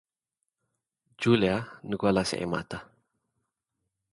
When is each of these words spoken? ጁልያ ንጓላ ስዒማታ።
ጁልያ 1.21 1.55
ንጓላ 1.89 2.17
ስዒማታ። 2.29 2.71